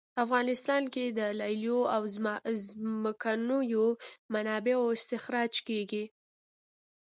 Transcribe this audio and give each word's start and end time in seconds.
افغانستان 0.25 0.83
کې 0.93 1.05
د 1.19 1.21
لیلیو 1.39 1.79
او 1.95 2.01
ځمکنیو 2.75 3.87
منابعو 4.33 4.85
استخراج 4.97 5.53
کیږي 5.67 6.03